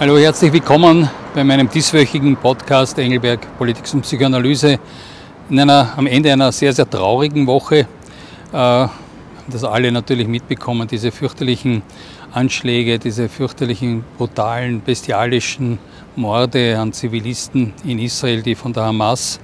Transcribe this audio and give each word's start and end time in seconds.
Hallo, 0.00 0.16
herzlich 0.16 0.52
willkommen 0.52 1.10
bei 1.34 1.42
meinem 1.42 1.68
dieswöchigen 1.68 2.36
Podcast 2.36 2.96
Engelberg 3.00 3.40
Politik 3.58 3.82
und 3.92 4.02
Psychoanalyse. 4.02 4.78
In 5.50 5.58
einer, 5.58 5.92
am 5.96 6.06
Ende 6.06 6.32
einer 6.32 6.52
sehr, 6.52 6.72
sehr 6.72 6.88
traurigen 6.88 7.48
Woche, 7.48 7.78
äh, 8.52 8.86
das 9.48 9.64
alle 9.64 9.90
natürlich 9.90 10.28
mitbekommen, 10.28 10.86
diese 10.86 11.10
fürchterlichen 11.10 11.82
Anschläge, 12.30 13.00
diese 13.00 13.28
fürchterlichen, 13.28 14.04
brutalen, 14.16 14.82
bestialischen 14.82 15.80
Morde 16.14 16.78
an 16.78 16.92
Zivilisten 16.92 17.72
in 17.84 17.98
Israel, 17.98 18.42
die 18.42 18.54
von 18.54 18.72
der 18.72 18.84
Hamas, 18.84 19.40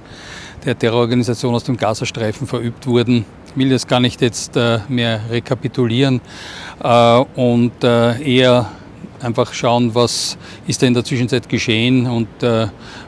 der 0.63 0.79
Terrororganisation 0.79 1.53
aus 1.53 1.65
dem 1.65 1.75
Gazastreifen, 1.75 2.47
verübt 2.47 2.87
wurden. 2.87 3.25
Ich 3.47 3.57
will 3.57 3.71
das 3.71 3.85
gar 3.85 3.99
nicht 3.99 4.21
jetzt 4.21 4.55
äh, 4.55 4.79
mehr 4.87 5.19
rekapitulieren 5.29 6.21
äh, 6.81 7.17
und 7.35 7.83
äh, 7.83 8.21
eher 8.21 8.71
einfach 9.25 9.53
schauen, 9.53 9.93
was 9.95 10.37
ist 10.67 10.81
da 10.81 10.87
in 10.87 10.93
der 10.93 11.03
Zwischenzeit 11.03 11.49
geschehen 11.49 12.07
und 12.07 12.43
äh, 12.43 12.67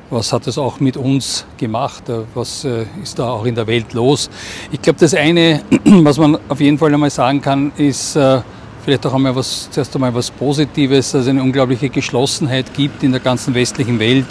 was 0.10 0.34
hat 0.34 0.48
es 0.48 0.58
auch 0.58 0.80
mit 0.80 0.98
uns 0.98 1.46
gemacht, 1.58 2.10
äh, 2.10 2.22
was 2.34 2.66
äh, 2.66 2.86
ist 3.02 3.20
da 3.20 3.30
auch 3.30 3.46
in 3.46 3.56
der 3.56 3.68
Welt 3.68 3.94
los. 3.94 4.30
Ich 4.72 4.82
glaube, 4.82 5.00
das 5.00 5.14
eine, 5.14 5.62
was 5.86 6.18
man 6.18 6.38
auf 6.50 6.60
jeden 6.60 6.78
Fall 6.78 6.94
einmal 6.94 7.10
sagen 7.10 7.42
kann, 7.42 7.72
ist 7.78 8.16
äh, 8.16 8.42
vielleicht 8.84 9.06
auch 9.06 9.14
einmal 9.14 9.36
was, 9.36 9.70
zuerst 9.70 9.94
einmal 9.96 10.14
was 10.14 10.32
Positives, 10.32 11.12
dass 11.12 11.24
es 11.24 11.28
eine 11.28 11.44
unglaubliche 11.44 11.90
Geschlossenheit 11.90 12.74
gibt 12.74 13.04
in 13.04 13.12
der 13.12 13.22
ganzen 13.22 13.54
westlichen 13.54 14.00
Welt. 14.00 14.28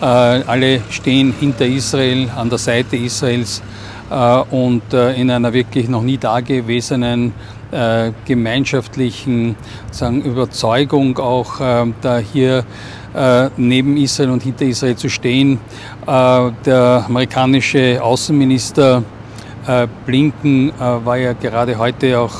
Äh, 0.00 0.04
alle 0.04 0.82
stehen 0.90 1.34
hinter 1.38 1.66
Israel, 1.66 2.28
an 2.34 2.48
der 2.48 2.58
Seite 2.58 2.96
Israels 2.96 3.62
und 4.10 4.92
in 4.92 5.30
einer 5.30 5.52
wirklich 5.52 5.88
noch 5.88 6.02
nie 6.02 6.18
dagewesenen 6.18 7.32
äh, 7.72 8.12
gemeinschaftlichen 8.24 9.56
sagen, 9.90 10.22
Überzeugung 10.22 11.18
auch 11.18 11.60
äh, 11.60 11.86
da 12.00 12.18
hier 12.18 12.64
äh, 13.14 13.48
neben 13.56 13.96
Israel 13.96 14.30
und 14.30 14.42
hinter 14.42 14.64
Israel 14.64 14.96
zu 14.96 15.08
stehen. 15.08 15.58
Äh, 16.06 16.50
der 16.64 17.04
amerikanische 17.06 18.02
Außenminister 18.02 19.02
äh, 19.66 19.86
Blinken 20.06 20.70
äh, 20.70 20.74
war 20.80 21.16
ja 21.16 21.32
gerade 21.32 21.78
heute 21.78 22.18
auch 22.18 22.32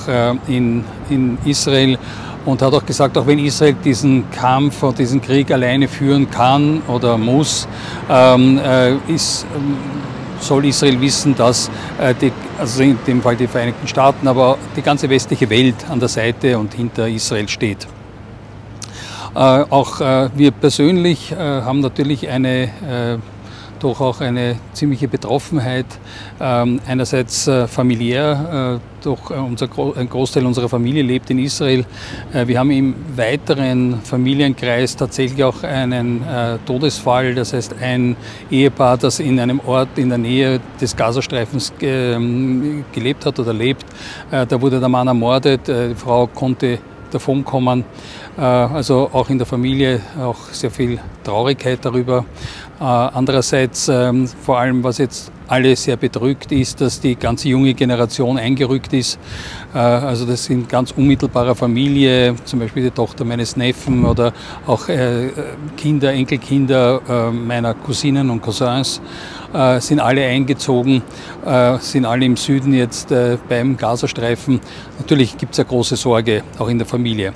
in, 0.48 0.84
in 1.08 1.38
Israel 1.44 1.98
und 2.46 2.62
hat 2.62 2.72
auch 2.72 2.84
gesagt, 2.84 3.16
auch 3.18 3.26
wenn 3.26 3.38
Israel 3.38 3.74
diesen 3.84 4.30
Kampf 4.30 4.82
und 4.82 4.98
diesen 4.98 5.20
Krieg 5.20 5.50
alleine 5.50 5.86
führen 5.86 6.30
kann 6.30 6.82
oder 6.88 7.18
muss, 7.18 7.68
ähm, 8.08 8.58
ist 9.06 9.46
ähm, 9.54 9.99
soll 10.40 10.64
Israel 10.64 11.00
wissen, 11.00 11.34
dass 11.34 11.70
äh, 12.00 12.14
die, 12.14 12.32
also 12.58 12.82
in 12.82 12.98
dem 13.06 13.22
Fall 13.22 13.36
die 13.36 13.46
Vereinigten 13.46 13.86
Staaten, 13.86 14.26
aber 14.26 14.58
die 14.76 14.82
ganze 14.82 15.08
westliche 15.08 15.48
Welt 15.50 15.76
an 15.88 16.00
der 16.00 16.08
Seite 16.08 16.58
und 16.58 16.74
hinter 16.74 17.08
Israel 17.08 17.48
steht. 17.48 17.86
Äh, 19.34 19.38
auch 19.38 20.00
äh, 20.00 20.30
wir 20.34 20.50
persönlich 20.50 21.32
haben 21.36 21.80
natürlich 21.80 22.28
eine 22.28 23.20
doch 23.78 24.02
auch 24.02 24.20
eine 24.20 24.56
ziemliche 24.74 25.08
Betroffenheit. 25.08 25.86
Ähm, 26.38 26.80
einerseits 26.86 27.50
familiär, 27.68 28.78
doch 29.04 29.30
äh, 29.30 29.34
unser, 29.34 29.68
ein 29.96 30.08
Großteil 30.08 30.44
unserer 30.46 30.68
Familie 30.68 31.02
lebt 31.02 31.30
in 31.30 31.38
Israel. 31.38 31.84
Äh, 32.32 32.46
wir 32.46 32.58
haben 32.58 32.70
im 32.70 32.94
weiteren 33.16 34.00
Familienkreis 34.02 34.96
tatsächlich 34.96 35.42
auch 35.44 35.62
einen 35.62 36.22
äh, 36.22 36.58
Todesfall, 36.66 37.34
das 37.34 37.52
heißt 37.52 37.76
ein 37.80 38.16
Ehepaar, 38.50 38.98
das 38.98 39.20
in 39.20 39.40
einem 39.40 39.60
Ort 39.60 39.96
in 39.96 40.08
der 40.08 40.18
Nähe 40.18 40.60
des 40.80 40.96
Gazastreifens 40.96 41.72
ähm, 41.80 42.84
gelebt 42.92 43.26
hat 43.26 43.38
oder 43.38 43.52
lebt. 43.52 43.84
Da 44.30 44.60
wurde 44.60 44.80
der 44.80 44.88
Mann 44.88 45.06
ermordet, 45.06 45.68
die 45.68 45.94
Frau 45.94 46.26
konnte 46.26 46.78
davonkommen. 47.10 47.84
Also 48.36 49.10
auch 49.12 49.28
in 49.30 49.38
der 49.38 49.46
Familie 49.46 50.00
auch 50.18 50.38
sehr 50.52 50.70
viel 50.70 50.98
Traurigkeit 51.24 51.84
darüber. 51.84 52.24
Andererseits, 52.78 53.88
ähm, 53.88 54.26
vor 54.26 54.58
allem 54.58 54.82
was 54.82 54.98
jetzt 54.98 55.32
alle 55.50 55.74
sehr 55.74 55.96
bedrückt 55.96 56.52
ist, 56.52 56.80
dass 56.80 57.00
die 57.00 57.16
ganze 57.16 57.48
junge 57.48 57.74
Generation 57.74 58.38
eingerückt 58.38 58.92
ist. 58.92 59.18
Äh, 59.74 59.78
also 59.78 60.24
das 60.24 60.44
sind 60.44 60.68
ganz 60.68 60.92
unmittelbarer 60.92 61.54
Familie, 61.54 62.34
zum 62.44 62.60
Beispiel 62.60 62.84
die 62.84 62.90
Tochter 62.90 63.24
meines 63.24 63.56
Neffen 63.56 64.04
oder 64.04 64.32
auch 64.66 64.88
äh, 64.88 65.30
Kinder, 65.76 66.12
Enkelkinder 66.12 67.00
meiner 67.32 67.74
Cousinen 67.74 68.30
und 68.30 68.40
Cousins 68.40 69.00
sind 69.78 69.98
alle 69.98 70.24
eingezogen, 70.24 71.02
sind 71.80 72.04
alle 72.04 72.24
im 72.24 72.36
Süden 72.36 72.72
jetzt 72.72 73.12
beim 73.48 73.76
Gazastreifen. 73.76 74.60
Natürlich 74.98 75.36
gibt 75.36 75.54
es 75.54 75.58
eine 75.58 75.68
große 75.68 75.96
Sorge, 75.96 76.42
auch 76.58 76.68
in 76.68 76.78
der 76.78 76.86
Familie. 76.86 77.32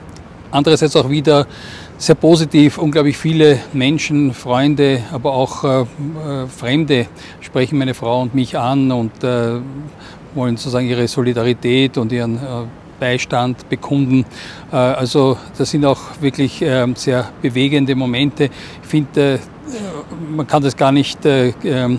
Andererseits 0.54 0.94
auch 0.94 1.10
wieder 1.10 1.48
sehr 1.98 2.14
positiv. 2.14 2.78
Unglaublich 2.78 3.16
viele 3.16 3.58
Menschen, 3.72 4.32
Freunde, 4.32 5.02
aber 5.10 5.32
auch 5.32 5.64
äh, 5.64 5.80
äh, 5.80 6.46
Fremde 6.46 7.08
sprechen 7.40 7.76
meine 7.76 7.92
Frau 7.92 8.22
und 8.22 8.36
mich 8.36 8.56
an 8.56 8.92
und 8.92 9.24
äh, 9.24 9.58
wollen 10.32 10.56
sozusagen 10.56 10.86
ihre 10.86 11.08
Solidarität 11.08 11.98
und 11.98 12.12
ihren 12.12 12.36
äh, 12.36 12.40
Beistand 13.00 13.68
bekunden. 13.68 14.24
Äh, 14.70 14.76
also 14.76 15.36
das 15.58 15.72
sind 15.72 15.84
auch 15.84 15.98
wirklich 16.20 16.62
ähm, 16.62 16.94
sehr 16.94 17.30
bewegende 17.42 17.96
Momente. 17.96 18.44
Ich 18.44 18.88
finde, 18.88 19.34
äh, 19.34 19.38
man 20.36 20.46
kann 20.46 20.62
das 20.62 20.76
gar 20.76 20.92
nicht 20.92 21.18
ähm, 21.26 21.98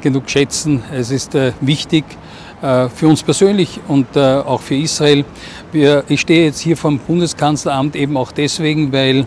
genug 0.00 0.28
schätzen. 0.28 0.82
Es 0.92 1.10
ist 1.10 1.36
wichtig, 1.60 2.04
äh, 2.62 2.88
für 2.88 3.08
uns 3.08 3.24
persönlich 3.24 3.80
und 3.88 4.14
äh, 4.14 4.20
auch 4.20 4.60
für 4.60 4.76
Israel. 4.76 5.24
ich 5.72 6.20
stehe 6.20 6.44
jetzt 6.44 6.60
hier 6.60 6.76
vom 6.76 7.00
Bundeskanzleramt 7.00 7.96
eben 7.96 8.16
auch 8.16 8.30
deswegen, 8.30 8.92
weil 8.92 9.26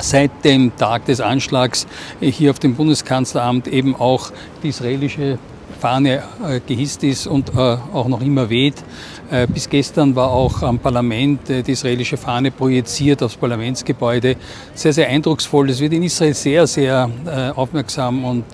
seit 0.00 0.30
dem 0.42 0.74
Tag 0.76 1.04
des 1.04 1.20
Anschlags 1.20 1.86
hier 2.20 2.50
auf 2.50 2.58
dem 2.58 2.74
Bundeskanzleramt 2.74 3.68
eben 3.68 3.94
auch 3.94 4.30
die 4.62 4.68
israelische 4.68 5.38
Fahne 5.76 6.22
äh, 6.44 6.60
gehisst 6.66 7.04
ist 7.04 7.26
und 7.26 7.56
auch 7.56 8.08
noch 8.08 8.20
immer 8.20 8.48
weht. 8.50 8.76
Bis 9.52 9.68
gestern 9.68 10.14
war 10.14 10.30
auch 10.30 10.62
am 10.62 10.78
Parlament 10.78 11.48
die 11.48 11.72
israelische 11.72 12.16
Fahne 12.16 12.52
projiziert 12.52 13.24
aufs 13.24 13.36
Parlamentsgebäude. 13.36 14.36
Sehr, 14.72 14.92
sehr 14.92 15.08
eindrucksvoll. 15.08 15.66
Das 15.66 15.80
wird 15.80 15.92
in 15.94 16.04
Israel 16.04 16.34
sehr, 16.34 16.66
sehr 16.68 17.10
aufmerksam 17.56 18.24
und 18.24 18.44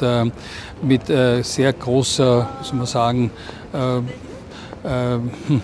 mit 0.82 1.02
sehr 1.06 1.72
großer, 1.74 2.48
soll 2.62 2.78
man 2.78 2.86
sagen, 2.86 3.30
äh, 3.72 3.98
äh, 4.84 5.18
hm, 5.46 5.62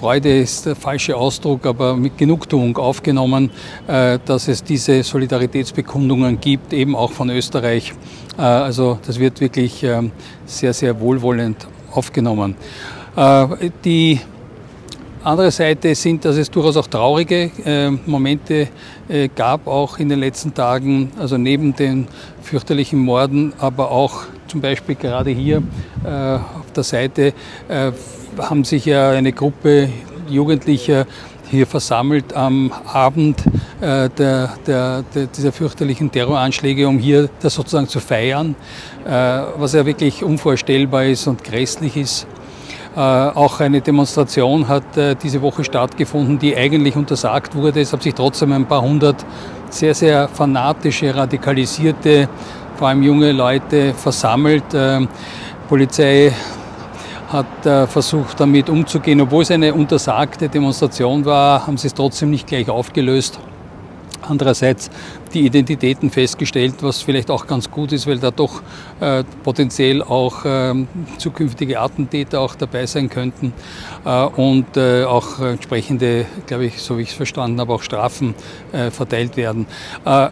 Freude 0.00 0.34
ist 0.38 0.64
der 0.64 0.76
falsche 0.76 1.14
Ausdruck, 1.14 1.66
aber 1.66 1.94
mit 1.94 2.16
Genugtuung 2.16 2.74
aufgenommen, 2.78 3.50
äh, 3.86 4.18
dass 4.24 4.48
es 4.48 4.64
diese 4.64 5.02
Solidaritätsbekundungen 5.02 6.40
gibt, 6.40 6.72
eben 6.72 6.96
auch 6.96 7.12
von 7.12 7.28
Österreich. 7.28 7.92
Äh, 8.38 8.40
also 8.40 8.98
das 9.06 9.18
wird 9.18 9.42
wirklich 9.42 9.82
ähm, 9.82 10.10
sehr, 10.46 10.72
sehr 10.72 10.98
wohlwollend 10.98 11.66
aufgenommen. 11.92 12.54
Äh, 13.14 13.46
die 13.84 14.18
andere 15.22 15.50
Seite 15.50 15.94
sind, 15.94 16.24
dass 16.24 16.38
es 16.38 16.50
durchaus 16.50 16.78
auch 16.78 16.86
traurige 16.86 17.50
Momente 18.06 18.68
gab, 19.36 19.66
auch 19.66 19.98
in 19.98 20.08
den 20.08 20.18
letzten 20.18 20.54
Tagen, 20.54 21.12
also 21.18 21.36
neben 21.36 21.76
den 21.76 22.08
fürchterlichen 22.40 23.00
Morden, 23.00 23.52
aber 23.58 23.90
auch 23.90 24.22
zum 24.46 24.62
Beispiel 24.62 24.94
gerade 24.94 25.28
hier 25.28 25.62
auf 26.02 26.72
der 26.74 26.84
Seite 26.84 27.34
haben 28.38 28.64
sich 28.64 28.84
ja 28.86 29.10
eine 29.10 29.32
Gruppe 29.32 29.88
Jugendlicher 30.28 31.06
hier 31.50 31.66
versammelt 31.66 32.32
am 32.34 32.72
Abend 32.86 33.40
äh, 33.80 34.08
der, 34.10 34.50
der, 34.66 35.02
der, 35.14 35.26
dieser 35.26 35.50
fürchterlichen 35.50 36.10
Terroranschläge, 36.10 36.86
um 36.86 36.98
hier 36.98 37.28
das 37.40 37.54
sozusagen 37.54 37.88
zu 37.88 37.98
feiern, 37.98 38.54
äh, 39.04 39.10
was 39.10 39.72
ja 39.72 39.84
wirklich 39.84 40.22
unvorstellbar 40.22 41.06
ist 41.06 41.26
und 41.26 41.42
grässlich 41.42 41.96
ist. 41.96 42.26
Äh, 42.96 43.00
auch 43.00 43.60
eine 43.60 43.80
Demonstration 43.80 44.68
hat 44.68 44.96
äh, 44.96 45.16
diese 45.16 45.42
Woche 45.42 45.64
stattgefunden, 45.64 46.38
die 46.38 46.56
eigentlich 46.56 46.96
untersagt 46.96 47.54
wurde. 47.54 47.80
Es 47.80 47.92
haben 47.92 48.00
sich 48.00 48.14
trotzdem 48.14 48.52
ein 48.52 48.66
paar 48.66 48.82
hundert 48.82 49.24
sehr, 49.70 49.94
sehr 49.94 50.28
fanatische, 50.28 51.14
radikalisierte, 51.14 52.28
vor 52.76 52.88
allem 52.88 53.02
junge 53.02 53.32
Leute 53.32 53.94
versammelt. 53.94 54.74
Äh, 54.74 55.06
Polizei 55.68 56.32
hat 57.30 57.90
versucht, 57.90 58.40
damit 58.40 58.68
umzugehen. 58.68 59.20
Obwohl 59.20 59.42
es 59.42 59.50
eine 59.50 59.72
untersagte 59.72 60.48
Demonstration 60.48 61.24
war, 61.24 61.66
haben 61.66 61.76
sie 61.76 61.86
es 61.86 61.94
trotzdem 61.94 62.30
nicht 62.30 62.46
gleich 62.46 62.68
aufgelöst. 62.68 63.38
Andererseits 64.30 64.90
die 65.34 65.40
Identitäten 65.40 66.10
festgestellt, 66.10 66.76
was 66.82 67.02
vielleicht 67.02 67.30
auch 67.30 67.46
ganz 67.46 67.70
gut 67.70 67.90
ist, 67.92 68.06
weil 68.06 68.18
da 68.18 68.30
doch 68.30 68.62
äh, 69.00 69.24
potenziell 69.42 70.02
auch 70.02 70.44
äh, 70.44 70.74
zukünftige 71.18 71.80
Attentäter 71.80 72.40
auch 72.40 72.54
dabei 72.54 72.86
sein 72.86 73.08
könnten 73.08 73.52
äh, 74.04 74.24
und 74.24 74.76
äh, 74.76 75.04
auch 75.04 75.40
entsprechende, 75.40 76.26
glaube 76.46 76.66
ich, 76.66 76.80
so 76.80 76.96
wie 76.96 77.02
ich 77.02 77.10
es 77.10 77.14
verstanden 77.14 77.60
habe, 77.60 77.72
auch 77.72 77.82
Strafen 77.82 78.34
äh, 78.72 78.90
verteilt 78.90 79.36
werden. 79.36 79.66
Äh, 80.04 80.28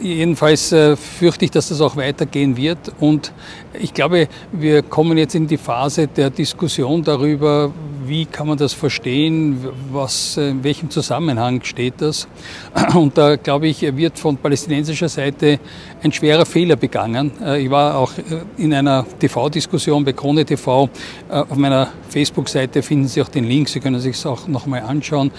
jedenfalls 0.00 0.74
fürchte 1.18 1.44
ich, 1.44 1.50
dass 1.52 1.68
das 1.68 1.80
auch 1.80 1.96
weitergehen 1.96 2.56
wird 2.56 2.78
und 2.98 3.32
ich 3.72 3.94
glaube, 3.94 4.28
wir 4.52 4.82
kommen 4.82 5.18
jetzt 5.18 5.34
in 5.34 5.46
die 5.46 5.56
Phase 5.56 6.08
der 6.08 6.30
Diskussion 6.30 7.04
darüber, 7.04 7.72
wie 8.06 8.26
kann 8.26 8.46
man 8.46 8.58
das 8.58 8.72
verstehen, 8.72 9.64
was, 9.92 10.36
in 10.36 10.62
welchem 10.62 10.90
Zusammenhang 10.90 11.62
steht 11.62 11.94
das. 11.98 12.28
Und 12.94 13.16
da 13.18 13.36
glaube 13.36 13.68
ich, 13.68 13.82
wird 13.96 14.18
von 14.18 14.36
palästinensischer 14.36 15.08
Seite 15.08 15.58
ein 16.02 16.12
schwerer 16.12 16.46
Fehler 16.46 16.76
begangen. 16.76 17.32
Ich 17.58 17.70
war 17.70 17.96
auch 17.96 18.12
in 18.56 18.72
einer 18.74 19.06
TV-Diskussion 19.18 20.04
bei 20.04 20.12
Krone 20.12 20.44
TV. 20.44 20.88
Auf 21.28 21.56
meiner 21.56 21.88
Facebook-Seite 22.08 22.82
finden 22.82 23.08
Sie 23.08 23.22
auch 23.22 23.28
den 23.28 23.44
Link, 23.44 23.68
Sie 23.68 23.80
können 23.80 24.00
sich 24.00 24.16
es 24.16 24.26
auch 24.26 24.46
nochmal 24.46 24.82
anschauen, 24.82 25.30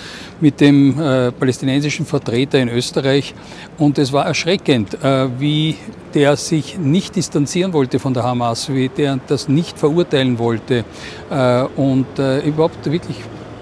mit 0.42 0.60
dem 0.60 0.96
palästinensischen 1.40 2.06
Vertreter 2.06 2.60
in 2.60 2.70
Österreich. 2.70 3.34
Und 3.78 3.98
es 3.98 4.12
war 4.12 4.26
erschreckend, 4.26 4.98
wie 5.40 5.76
der 6.14 6.36
sich 6.36 6.80
nicht 6.80 7.16
distanzieren 7.16 7.74
wollte 7.74 8.00
von 8.00 8.14
der 8.14 8.24
Hamas, 8.24 8.74
wie 8.74 8.90
der 8.90 9.20
das 9.28 9.48
nicht 9.48 9.78
verurteilen 9.78 10.40
wollte 10.40 10.84
äh, 11.30 11.64
und 11.76 12.08
äh, 12.18 12.40
überhaupt 12.58 12.92
wirklich 12.92 13.18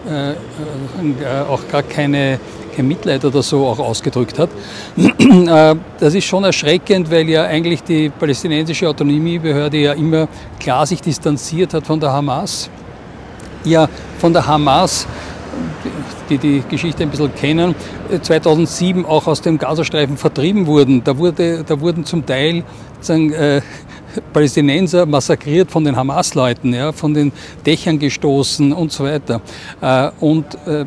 äh, 0.07 0.35
auch 1.49 1.67
gar 1.69 1.83
keine, 1.83 2.39
kein 2.75 2.87
Mitleid 2.87 3.25
oder 3.25 3.43
so 3.43 3.65
auch 3.65 3.79
ausgedrückt 3.79 4.39
hat. 4.39 4.49
Das 5.99 6.13
ist 6.13 6.25
schon 6.25 6.43
erschreckend, 6.43 7.11
weil 7.11 7.27
ja 7.29 7.43
eigentlich 7.43 7.83
die 7.83 8.09
palästinensische 8.09 8.87
Autonomiebehörde 8.87 9.77
ja 9.77 9.93
immer 9.93 10.27
klar 10.59 10.85
sich 10.85 11.01
distanziert 11.01 11.73
hat 11.73 11.85
von 11.85 11.99
der 11.99 12.11
Hamas. 12.11 12.69
Ja, 13.63 13.89
von 14.19 14.31
der 14.31 14.45
Hamas 14.45 15.07
die 16.29 16.37
die 16.37 16.63
Geschichte 16.69 17.03
ein 17.03 17.09
bisschen 17.09 17.33
kennen, 17.35 17.75
2007 18.21 19.05
auch 19.05 19.27
aus 19.27 19.41
dem 19.41 19.57
Gazastreifen 19.57 20.17
vertrieben 20.17 20.65
wurden. 20.65 21.03
Da, 21.03 21.17
wurde, 21.17 21.63
da 21.63 21.79
wurden 21.79 22.03
zum 22.05 22.25
Teil 22.25 22.63
sagen, 22.99 23.31
äh, 23.31 23.61
Palästinenser 24.33 25.05
massakriert 25.05 25.71
von 25.71 25.83
den 25.83 25.95
Hamas-Leuten, 25.95 26.73
ja, 26.73 26.91
von 26.91 27.13
den 27.13 27.31
Dächern 27.65 27.99
gestoßen 27.99 28.73
und 28.73 28.91
so 28.91 29.03
weiter. 29.03 29.41
Äh, 29.81 30.09
und 30.19 30.45
äh, 30.67 30.85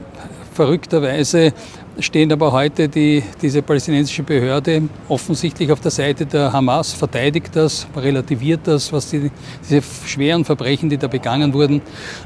verrückterweise 0.53 1.53
stehen 2.01 2.33
aber 2.33 2.53
heute 2.53 2.89
die, 2.89 3.23
diese 3.43 3.63
palästinensische 3.63 4.23
Behörde 4.23 4.83
offensichtlich 5.09 5.71
auf 5.73 5.81
der 5.81 5.91
Seite 5.91 6.27
der 6.27 6.53
Hamas, 6.53 6.93
verteidigt 6.93 7.51
das, 7.55 7.87
relativiert 7.97 8.61
das, 8.65 8.93
was 8.93 9.11
die, 9.11 9.31
diese 9.69 9.83
schweren 10.07 10.45
Verbrechen, 10.45 10.89
die 10.89 10.97
da 10.97 11.09
begangen 11.09 11.53
wurden, 11.53 11.83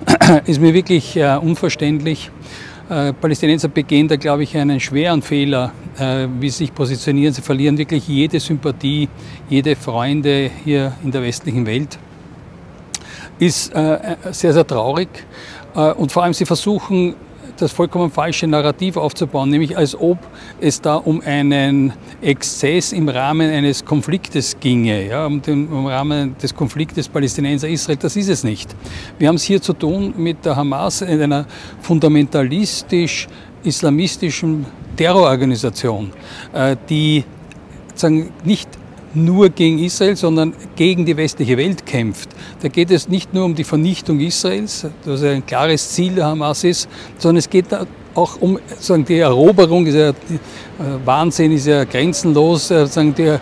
ist 0.46 0.60
mir 0.60 0.74
wirklich 0.74 1.16
äh, 1.16 1.36
unverständlich. 1.36 2.30
Äh, 2.92 3.14
Palästinenser 3.14 3.68
begehen 3.68 4.06
da, 4.06 4.16
glaube 4.16 4.42
ich, 4.42 4.54
einen 4.54 4.78
schweren 4.78 5.22
Fehler, 5.22 5.72
äh, 5.98 6.28
wie 6.40 6.50
sie 6.50 6.58
sich 6.64 6.74
positionieren. 6.74 7.32
Sie 7.32 7.40
verlieren 7.40 7.78
wirklich 7.78 8.06
jede 8.06 8.38
Sympathie, 8.38 9.08
jede 9.48 9.76
Freunde 9.76 10.50
hier 10.62 10.92
in 11.02 11.10
der 11.10 11.22
westlichen 11.22 11.64
Welt. 11.64 11.98
Ist 13.38 13.74
äh, 13.74 14.16
sehr, 14.32 14.52
sehr 14.52 14.66
traurig. 14.66 15.08
Äh, 15.74 15.92
und 15.92 16.12
vor 16.12 16.22
allem, 16.22 16.34
sie 16.34 16.44
versuchen, 16.44 17.14
das 17.56 17.72
vollkommen 17.72 18.10
falsche 18.10 18.46
Narrativ 18.46 18.96
aufzubauen, 18.96 19.50
nämlich 19.50 19.76
als 19.76 19.94
ob 19.98 20.18
es 20.60 20.80
da 20.80 20.94
um 20.96 21.20
einen 21.20 21.92
Exzess 22.20 22.92
im 22.92 23.08
Rahmen 23.08 23.50
eines 23.50 23.84
Konfliktes 23.84 24.56
ginge, 24.58 25.08
ja, 25.08 25.26
um 25.26 25.42
den, 25.42 25.66
im 25.66 25.86
Rahmen 25.86 26.36
des 26.38 26.54
Konfliktes 26.54 27.08
Palästinenser-Israel. 27.08 27.96
Das 27.96 28.14
ist 28.16 28.28
es 28.28 28.44
nicht. 28.44 28.76
Wir 29.18 29.28
haben 29.28 29.36
es 29.36 29.44
hier 29.44 29.62
zu 29.62 29.72
tun 29.72 30.12
mit 30.16 30.44
der 30.44 30.56
Hamas 30.56 31.00
in 31.02 31.20
einer 31.20 31.46
fundamentalistisch-islamistischen 31.80 34.66
Terrororganisation, 34.96 36.12
äh, 36.52 36.76
die 36.88 37.24
nicht 38.44 38.68
nur 39.14 39.50
gegen 39.50 39.78
Israel, 39.78 40.16
sondern 40.16 40.54
gegen 40.76 41.04
die 41.04 41.16
westliche 41.16 41.56
Welt 41.56 41.86
kämpft. 41.86 42.30
Da 42.60 42.68
geht 42.68 42.90
es 42.90 43.08
nicht 43.08 43.34
nur 43.34 43.44
um 43.44 43.54
die 43.54 43.64
Vernichtung 43.64 44.20
Israels, 44.20 44.86
das 45.04 45.22
ein 45.22 45.44
klares 45.44 45.90
Ziel 45.90 46.14
der 46.14 46.26
Hamas 46.26 46.64
ist, 46.64 46.88
sondern 47.18 47.38
es 47.38 47.50
geht 47.50 47.66
auch 48.14 48.40
um 48.40 48.58
sagen, 48.78 49.04
die 49.04 49.18
Eroberung, 49.18 49.86
ist 49.86 49.94
ja, 49.94 50.12
die, 50.12 50.34
äh, 50.34 50.38
Wahnsinn 51.04 51.52
ist 51.52 51.66
ja 51.66 51.84
grenzenlos, 51.84 52.70
äh, 52.70 52.86
sagen, 52.86 53.14
die 53.14 53.22
äh, 53.22 53.38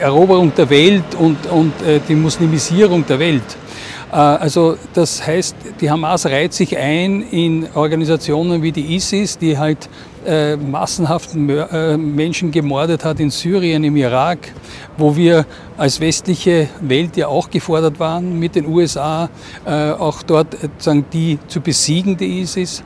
Eroberung 0.00 0.52
der 0.54 0.68
Welt 0.70 1.14
und, 1.18 1.46
und 1.46 1.72
äh, 1.82 2.00
die 2.08 2.14
Muslimisierung 2.14 3.04
der 3.06 3.18
Welt. 3.18 3.56
Also 4.12 4.76
das 4.92 5.24
heißt, 5.24 5.54
die 5.80 5.88
Hamas 5.88 6.26
reiht 6.26 6.52
sich 6.52 6.76
ein 6.76 7.22
in 7.30 7.68
Organisationen 7.74 8.60
wie 8.60 8.72
die 8.72 8.96
ISIS, 8.96 9.38
die 9.38 9.56
halt 9.56 9.88
äh, 10.26 10.56
massenhaft 10.56 11.34
äh, 11.34 11.96
Menschen 11.96 12.50
gemordet 12.50 13.04
hat 13.04 13.20
in 13.20 13.30
Syrien, 13.30 13.84
im 13.84 13.96
Irak, 13.96 14.52
wo 14.96 15.16
wir 15.16 15.46
als 15.76 16.00
westliche 16.00 16.68
Welt 16.80 17.16
ja 17.16 17.28
auch 17.28 17.50
gefordert 17.50 17.98
waren, 17.98 18.38
mit 18.38 18.54
den 18.54 18.66
USA 18.66 19.30
äh, 19.64 19.90
auch 19.92 20.22
dort 20.22 20.54
äh, 20.54 20.68
sagen, 20.78 21.04
die 21.12 21.38
zu 21.48 21.60
besiegen, 21.60 22.16
die 22.16 22.40
ISIS. 22.40 22.82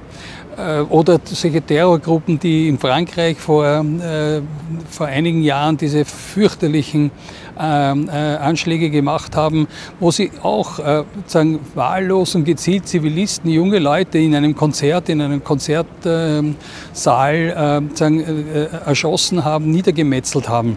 Äh, 0.56 0.80
oder 0.82 1.20
solche 1.24 1.62
Terrorgruppen, 1.62 2.38
die 2.38 2.68
in 2.68 2.78
Frankreich 2.78 3.38
vor, 3.38 3.64
äh, 3.66 4.40
vor 4.88 5.06
einigen 5.06 5.42
Jahren 5.42 5.76
diese 5.76 6.04
fürchterlichen 6.04 7.10
ähm, 7.58 8.08
äh, 8.08 8.12
Anschläge 8.12 8.90
gemacht 8.90 9.36
haben, 9.36 9.66
wo 10.00 10.10
sie 10.10 10.30
auch 10.42 10.80
sagen, 11.26 11.60
wahllos 11.74 12.34
und 12.34 12.44
gezielt 12.44 12.88
Zivilisten, 12.88 13.50
junge 13.50 13.78
Leute 13.78 14.18
in 14.18 14.34
einem 14.34 14.56
Konzert, 14.56 15.08
in 15.08 15.20
einem 15.20 15.42
Konzertsaal 15.44 16.54
sagen, 16.92 18.20
äh, 18.20 18.66
erschossen 18.86 19.44
haben, 19.44 19.70
niedergemetzelt 19.70 20.48
haben. 20.48 20.76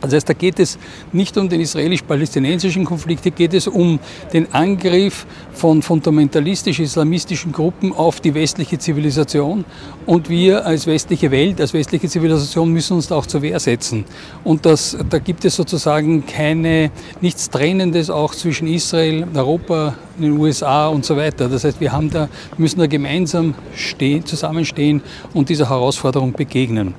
Das 0.00 0.12
heißt, 0.12 0.28
da 0.28 0.32
geht 0.32 0.58
es 0.58 0.78
nicht 1.12 1.36
um 1.36 1.48
den 1.48 1.60
israelisch-palästinensischen 1.60 2.84
Konflikt, 2.84 3.22
hier 3.22 3.32
geht 3.32 3.54
es 3.54 3.66
um 3.66 3.98
den 4.32 4.52
Angriff 4.52 5.26
von 5.52 5.82
fundamentalistisch-islamistischen 5.82 7.52
Gruppen 7.52 7.92
auf 7.92 8.20
die 8.20 8.34
westliche 8.34 8.78
Zivilisation. 8.78 9.64
Und 10.06 10.28
wir 10.28 10.66
als 10.66 10.86
westliche 10.86 11.30
Welt, 11.30 11.60
als 11.60 11.74
westliche 11.74 12.08
Zivilisation 12.08 12.72
müssen 12.72 12.94
uns 12.94 13.08
da 13.08 13.16
auch 13.16 13.26
zur 13.26 13.42
Wehr 13.42 13.60
setzen. 13.60 14.04
Und 14.44 14.66
das, 14.66 14.96
da 15.08 15.18
gibt 15.18 15.44
es 15.44 15.56
sozusagen 15.56 16.24
keine, 16.26 16.90
nichts 17.20 17.50
Trennendes 17.50 18.10
auch 18.10 18.34
zwischen 18.34 18.66
Israel, 18.68 19.26
Europa, 19.34 19.94
den 20.22 20.38
USA 20.38 20.88
und 20.88 21.04
so 21.04 21.16
weiter. 21.16 21.48
Das 21.48 21.64
heißt, 21.64 21.80
wir 21.80 21.92
haben 21.92 22.10
da, 22.10 22.28
müssen 22.58 22.78
da 22.78 22.86
gemeinsam 22.86 23.54
stehen, 23.74 24.24
zusammenstehen 24.24 25.02
und 25.34 25.48
dieser 25.48 25.68
Herausforderung 25.68 26.32
begegnen. 26.32 26.94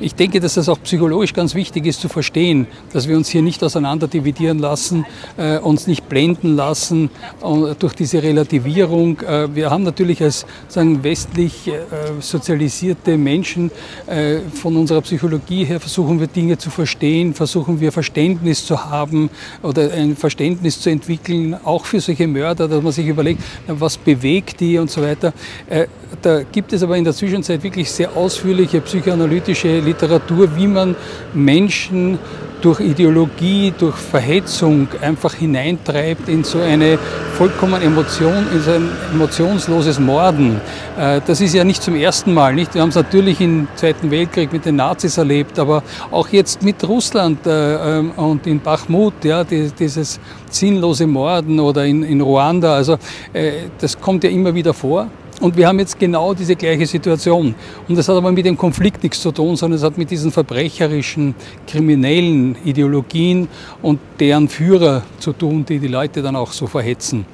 Ich 0.00 0.14
denke, 0.14 0.40
dass 0.40 0.54
das 0.54 0.68
auch 0.68 0.80
psychologisch 0.82 1.32
ganz 1.32 1.54
wichtig 1.54 1.86
ist 1.86 2.00
zu 2.00 2.08
verstehen, 2.08 2.66
dass 2.92 3.08
wir 3.08 3.16
uns 3.16 3.28
hier 3.28 3.42
nicht 3.42 3.62
auseinander 3.62 4.08
dividieren 4.08 4.58
lassen, 4.58 5.06
äh, 5.36 5.58
uns 5.58 5.86
nicht 5.86 6.08
blenden 6.08 6.56
lassen 6.56 7.10
äh, 7.42 7.74
durch 7.78 7.94
diese 7.94 8.22
Relativierung. 8.22 9.20
Äh, 9.20 9.54
wir 9.54 9.70
haben 9.70 9.82
natürlich 9.82 10.22
als 10.22 10.46
sagen, 10.68 11.02
westlich 11.02 11.68
äh, 11.68 11.72
sozialisierte 12.20 13.16
Menschen 13.16 13.70
äh, 14.06 14.40
von 14.52 14.76
unserer 14.76 15.00
Psychologie 15.02 15.64
her 15.64 15.80
versuchen 15.80 16.20
wir 16.20 16.26
Dinge 16.26 16.58
zu 16.58 16.70
verstehen, 16.70 17.34
versuchen 17.34 17.80
wir 17.80 17.92
Verständnis 17.92 18.64
zu 18.66 18.84
haben 18.84 19.30
oder 19.62 19.92
ein 19.92 20.16
Verständnis 20.16 20.80
zu 20.80 20.90
entwickeln, 20.90 21.56
auch 21.64 21.84
für 21.84 22.00
solche 22.00 22.26
Mörder 22.26 22.63
dass 22.68 22.82
man 22.82 22.92
sich 22.92 23.06
überlegt, 23.06 23.42
was 23.66 23.96
bewegt 23.96 24.60
die 24.60 24.78
und 24.78 24.90
so 24.90 25.02
weiter. 25.02 25.32
Äh, 25.68 25.86
da 26.22 26.42
gibt 26.42 26.72
es 26.72 26.82
aber 26.82 26.96
in 26.96 27.04
der 27.04 27.12
Zwischenzeit 27.12 27.62
wirklich 27.62 27.90
sehr 27.90 28.16
ausführliche 28.16 28.80
psychoanalytische 28.80 29.80
Literatur, 29.80 30.56
wie 30.56 30.66
man 30.66 30.96
Menschen 31.32 32.18
durch 32.64 32.80
Ideologie, 32.80 33.74
durch 33.78 33.96
Verhetzung 33.96 34.88
einfach 35.02 35.34
hineintreibt 35.34 36.30
in 36.30 36.44
so 36.44 36.60
eine 36.60 36.98
vollkommen 37.36 37.82
Emotion, 37.82 38.46
in 38.50 38.60
so 38.62 38.70
ein 38.70 38.88
emotionsloses 39.12 40.00
Morden. 40.00 40.62
Äh, 40.98 41.20
das 41.26 41.42
ist 41.42 41.52
ja 41.52 41.62
nicht 41.62 41.82
zum 41.82 41.94
ersten 41.94 42.32
Mal, 42.32 42.54
nicht? 42.54 42.74
Wir 42.74 42.80
haben 42.80 42.88
es 42.88 42.94
natürlich 42.94 43.38
im 43.42 43.68
Zweiten 43.74 44.10
Weltkrieg 44.10 44.50
mit 44.50 44.64
den 44.64 44.76
Nazis 44.76 45.18
erlebt, 45.18 45.58
aber 45.58 45.82
auch 46.10 46.28
jetzt 46.28 46.62
mit 46.62 46.82
Russland 46.88 47.46
äh, 47.46 47.98
ähm, 47.98 48.12
und 48.12 48.46
in 48.46 48.60
Bachmut, 48.60 49.24
ja, 49.24 49.44
dieses 49.44 50.18
sinnlose 50.50 51.06
Morden 51.06 51.60
oder 51.60 51.84
in, 51.84 52.20
Ruanda, 52.22 52.74
also 52.76 52.96
äh, 53.34 53.52
das 53.78 54.00
kommt 54.00 54.24
ja 54.24 54.30
immer 54.30 54.54
wieder 54.54 54.72
vor. 54.72 55.08
Und 55.40 55.56
wir 55.56 55.66
haben 55.66 55.78
jetzt 55.78 55.98
genau 55.98 56.32
diese 56.32 56.54
gleiche 56.54 56.86
Situation. 56.86 57.54
Und 57.88 57.98
das 57.98 58.08
hat 58.08 58.16
aber 58.16 58.30
mit 58.30 58.46
dem 58.46 58.56
Konflikt 58.56 59.02
nichts 59.02 59.20
zu 59.20 59.32
tun, 59.32 59.56
sondern 59.56 59.78
es 59.78 59.84
hat 59.84 59.98
mit 59.98 60.10
diesen 60.10 60.30
verbrecherischen, 60.30 61.34
kriminellen 61.66 62.56
Ideologien 62.64 63.48
und 63.82 63.98
deren 64.20 64.48
Führer 64.48 65.02
zu 65.18 65.32
tun, 65.32 65.64
die 65.64 65.78
die 65.78 65.88
Leute 65.88 66.22
dann 66.22 66.36
auch 66.36 66.52
so 66.52 66.66
verhetzen. 66.66 67.26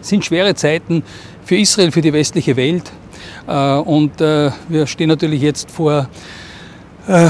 Es 0.00 0.08
sind 0.08 0.24
schwere 0.24 0.54
Zeiten 0.54 1.02
für 1.44 1.56
Israel, 1.56 1.90
für 1.90 2.00
die 2.00 2.12
westliche 2.12 2.56
Welt. 2.56 2.92
Äh, 3.46 3.74
und 3.78 4.20
äh, 4.20 4.50
wir 4.68 4.86
stehen 4.86 5.08
natürlich 5.08 5.42
jetzt 5.42 5.70
vor 5.70 6.08
äh, 7.08 7.28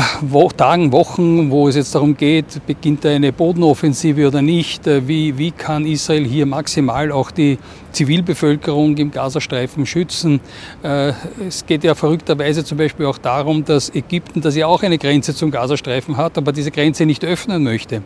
Tagen, 0.57 0.93
Wochen, 0.93 1.51
wo 1.51 1.69
es 1.69 1.77
jetzt 1.77 1.95
darum 1.95 2.17
geht, 2.17 2.67
beginnt 2.67 3.07
eine 3.07 3.33
Bodenoffensive 3.33 4.27
oder 4.27 4.43
nicht, 4.43 4.87
wie, 4.87 5.39
wie 5.39 5.53
kann 5.53 5.87
Israel 5.87 6.25
hier 6.25 6.47
maximal 6.47 7.13
auch 7.13 7.31
die 7.31 7.59
Zivilbevölkerung 7.93 8.97
im 8.97 9.11
Gazastreifen 9.11 9.87
schützen. 9.87 10.41
Äh, 10.83 11.13
es 11.47 11.67
geht 11.67 11.85
ja 11.85 11.95
verrückterweise 11.95 12.65
zum 12.65 12.79
Beispiel 12.79 13.07
auch 13.07 13.19
darum, 13.19 13.65
dass 13.65 13.95
Ägypten, 13.95 14.41
das 14.41 14.57
ja 14.57 14.67
auch 14.67 14.83
eine 14.83 14.99
Grenze 14.99 15.35
zum 15.35 15.51
Gazastreifen 15.51 16.17
hat, 16.17 16.39
aber 16.39 16.53
diese 16.53 16.71
Grenze 16.71 17.07
nicht 17.07 17.25
öffnen 17.25 17.63
möchte, 17.63 18.03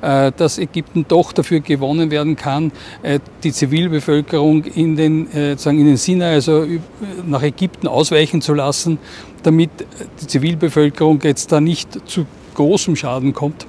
äh, 0.00 0.32
dass 0.36 0.58
Ägypten 0.58 1.06
doch 1.08 1.32
dafür 1.32 1.60
gewonnen 1.60 2.10
werden 2.10 2.36
kann, 2.36 2.72
äh, 3.02 3.20
die 3.42 3.52
Zivilbevölkerung 3.52 4.64
in 4.64 4.96
den, 4.96 5.56
sagen 5.56 5.78
in 5.78 5.86
den 5.86 5.96
Sinai, 5.96 6.34
also 6.34 6.66
nach 7.26 7.42
Ägypten 7.42 7.88
ausweichen 7.88 8.40
zu 8.40 8.54
lassen, 8.54 8.98
damit 9.42 9.70
die 10.20 10.26
Zivilbevölkerung 10.26 11.20
jetzt 11.22 11.52
da 11.52 11.60
nicht 11.60 12.08
zu 12.08 12.26
großem 12.54 12.96
Schaden 12.96 13.32
kommt. 13.32 13.66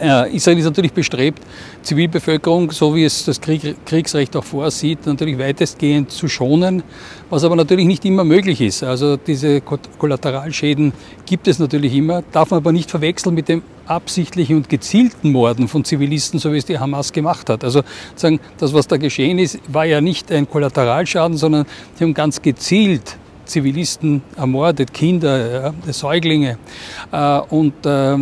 Äh, 0.00 0.34
Israel 0.34 0.58
ist 0.58 0.64
natürlich 0.64 0.92
bestrebt, 0.92 1.40
Zivilbevölkerung, 1.82 2.72
so 2.72 2.96
wie 2.96 3.04
es 3.04 3.24
das 3.24 3.40
Krieg, 3.40 3.76
Kriegsrecht 3.86 4.34
auch 4.34 4.42
vorsieht, 4.42 5.06
natürlich 5.06 5.38
weitestgehend 5.38 6.10
zu 6.10 6.26
schonen, 6.26 6.82
was 7.30 7.44
aber 7.44 7.54
natürlich 7.54 7.86
nicht 7.86 8.04
immer 8.04 8.24
möglich 8.24 8.60
ist. 8.60 8.82
Also 8.82 9.16
diese 9.16 9.60
Kollateralschäden 9.60 10.92
gibt 11.26 11.46
es 11.46 11.60
natürlich 11.60 11.94
immer, 11.94 12.22
darf 12.32 12.50
man 12.50 12.58
aber 12.58 12.72
nicht 12.72 12.90
verwechseln 12.90 13.36
mit 13.36 13.48
dem 13.48 13.62
absichtlichen 13.86 14.56
und 14.56 14.68
gezielten 14.68 15.30
Morden 15.30 15.68
von 15.68 15.84
Zivilisten, 15.84 16.40
so 16.40 16.52
wie 16.52 16.58
es 16.58 16.64
die 16.64 16.78
Hamas 16.78 17.12
gemacht 17.12 17.48
hat. 17.48 17.62
Also 17.62 17.82
sagen, 18.16 18.40
das, 18.58 18.74
was 18.74 18.88
da 18.88 18.96
geschehen 18.96 19.38
ist, 19.38 19.60
war 19.68 19.84
ja 19.84 20.00
nicht 20.00 20.32
ein 20.32 20.50
Kollateralschaden, 20.50 21.36
sondern 21.36 21.66
sie 21.94 22.02
haben 22.02 22.14
ganz 22.14 22.42
gezielt 22.42 23.16
Zivilisten 23.46 24.22
ermordet, 24.36 24.92
Kinder, 24.92 25.72
ja, 25.86 25.92
Säuglinge. 25.92 26.58
Äh, 27.12 27.38
und 27.50 27.74
äh, 27.86 28.16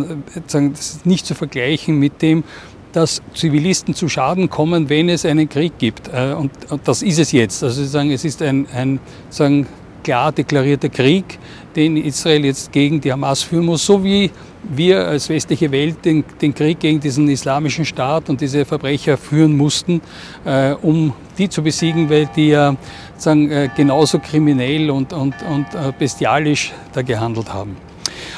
das 0.47 0.79
ist 0.79 1.05
nicht 1.05 1.25
zu 1.25 1.35
vergleichen 1.35 1.97
mit 1.99 2.21
dem, 2.21 2.43
dass 2.91 3.21
Zivilisten 3.33 3.95
zu 3.95 4.07
Schaden 4.07 4.49
kommen, 4.49 4.89
wenn 4.89 5.09
es 5.09 5.25
einen 5.25 5.49
Krieg 5.49 5.77
gibt. 5.77 6.09
Äh, 6.13 6.33
und, 6.33 6.51
und 6.69 6.87
das 6.87 7.01
ist 7.01 7.19
es 7.19 7.31
jetzt. 7.31 7.63
Also 7.63 7.83
sagen, 7.85 8.11
es 8.11 8.23
ist 8.23 8.41
ein, 8.41 8.67
ein 8.73 8.99
sagen, 9.29 9.67
klar 10.03 10.31
deklarierter 10.31 10.89
Krieg, 10.89 11.39
den 11.75 11.97
Israel 11.97 12.45
jetzt 12.45 12.71
gegen 12.71 13.01
die 13.01 13.11
Hamas 13.11 13.41
führen 13.41 13.65
muss, 13.65 13.85
so 13.85 14.03
wie 14.03 14.29
wir 14.63 15.07
als 15.07 15.29
westliche 15.29 15.71
Welt 15.71 16.05
den, 16.05 16.23
den 16.41 16.53
Krieg 16.53 16.79
gegen 16.79 16.99
diesen 16.99 17.27
islamischen 17.27 17.85
Staat 17.85 18.29
und 18.29 18.39
diese 18.39 18.65
Verbrecher 18.65 19.17
führen 19.17 19.57
mussten, 19.57 20.01
äh, 20.45 20.73
um 20.73 21.13
die 21.37 21.49
zu 21.49 21.63
besiegen, 21.63 22.09
weil 22.09 22.29
die 22.35 22.49
ja 22.49 22.75
sagen, 23.23 23.49
äh, 23.51 23.69
genauso 23.75 24.19
kriminell 24.19 24.89
und, 24.89 25.13
und, 25.13 25.35
und 25.43 25.65
äh, 25.73 25.91
bestialisch 25.97 26.73
da 26.93 27.01
gehandelt 27.01 27.53
haben. 27.53 27.77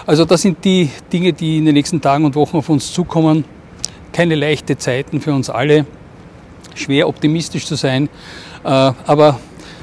Also 0.06 0.26
das 0.26 0.42
sind 0.42 0.64
die 0.64 0.90
Dinge, 1.12 1.34
die 1.34 1.58
in 1.58 1.66
den 1.66 1.74
nächsten 1.74 2.02
Tagen 2.02 2.26
und 2.26 2.36
Wochen 2.36 2.58
auf 2.58 2.70
uns 2.70 2.94
zukommen. 2.94 3.46
Keine 4.14 4.36
leichte 4.36 4.78
Zeiten 4.78 5.20
für 5.20 5.34
uns 5.34 5.50
alle. 5.50 5.86
Schwer 6.76 7.08
optimistisch 7.08 7.66
zu 7.66 7.76
sein, 7.76 8.10
äh, 8.64 8.68
aber 8.68 9.40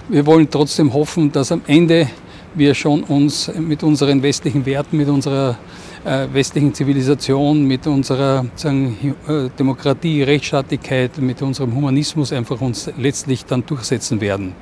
wir 0.09 0.27
wollen 0.27 0.49
trotzdem 0.51 0.93
hoffen, 0.93 1.33
dass 1.33 1.53
am 1.53 1.63
Ende 1.67 2.09
wir 2.55 2.75
schon 2.75 3.03
uns 3.05 3.51
mit 3.55 3.83
unseren 3.83 4.23
westlichen 4.23 4.67
Werten, 4.67 4.99
mit 4.99 5.09
unserer 5.09 5.57
westlichen 6.05 6.75
Zivilisation, 6.75 7.65
mit 7.65 7.87
unserer 7.87 8.45
sagen, 8.57 9.15
äh, 9.29 9.49
Demokratie, 9.57 10.23
Rechtsstaatlichkeit, 10.23 11.19
mit 11.19 11.41
unserem 11.43 11.75
Humanismus 11.75 12.33
einfach 12.33 12.61
uns 12.61 12.91
letztlich 12.99 13.45
dann 13.45 13.65
durchsetzen 13.65 14.21
werden. 14.21 14.55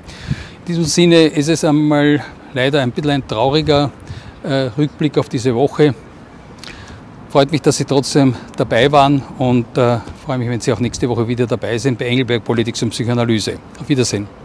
In 0.60 0.64
diesem 0.66 0.84
Sinne 0.84 1.24
ist 1.26 1.48
es 1.48 1.64
einmal 1.64 2.22
leider 2.52 2.82
ein 2.82 2.90
bisschen 2.90 3.10
ein 3.10 3.26
trauriger 3.26 3.90
äh, 4.42 4.70
Rückblick 4.76 5.16
auf 5.18 5.28
diese 5.28 5.54
Woche. 5.54 5.94
Freut 7.30 7.52
mich, 7.52 7.62
dass 7.62 7.76
Sie 7.76 7.84
trotzdem 7.84 8.34
dabei 8.56 8.90
waren 8.90 9.22
und 9.38 9.78
äh, 9.78 9.98
freue 10.24 10.38
mich, 10.38 10.48
wenn 10.48 10.60
Sie 10.60 10.72
auch 10.72 10.80
nächste 10.80 11.08
Woche 11.08 11.26
wieder 11.28 11.46
dabei 11.46 11.78
sind 11.78 11.98
bei 11.98 12.06
Engelberg 12.06 12.44
Politik 12.44 12.74
und 12.82 12.90
Psychoanalyse. 12.90 13.54
Auf 13.80 13.88
Wiedersehen. 13.88 14.39